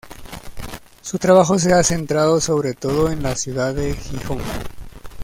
Su 1.03 1.19
trabajo 1.19 1.59
se 1.59 1.71
ha 1.73 1.83
centrado 1.83 2.41
sobre 2.41 2.73
todo 2.73 3.11
en 3.11 3.21
la 3.21 3.35
ciudad 3.35 3.71
de 3.75 3.93
Gijón. 3.93 4.39